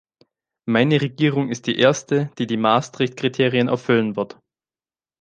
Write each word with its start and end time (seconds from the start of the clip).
Meine 0.65 0.99
Regierung 0.99 1.49
ist 1.49 1.67
die 1.67 1.77
erste, 1.77 2.31
die 2.39 2.47
die 2.47 2.57
Maastricht-Kriterien 2.57 3.67
erfüllen 3.67 4.15
wird. 4.15 4.35